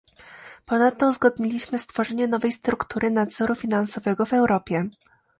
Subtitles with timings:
[0.65, 4.89] Ponadto uzgodniliśmy stworzenie nowej struktury nadzoru finansowego w Europie